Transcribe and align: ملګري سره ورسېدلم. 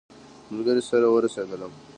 ملګري 0.51 0.81
سره 0.89 1.07
ورسېدلم. 1.09 1.71